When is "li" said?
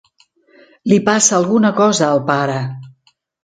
0.93-0.99